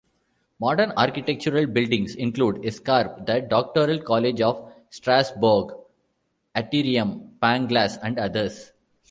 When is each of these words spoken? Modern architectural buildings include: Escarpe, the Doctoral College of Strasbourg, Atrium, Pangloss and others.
Modern 0.59 0.93
architectural 0.97 1.67
buildings 1.67 2.15
include: 2.15 2.63
Escarpe, 2.65 3.23
the 3.23 3.41
Doctoral 3.41 3.99
College 4.01 4.41
of 4.41 4.73
Strasbourg, 4.89 5.75
Atrium, 6.55 7.35
Pangloss 7.39 7.97
and 7.97 8.17
others. 8.17 8.71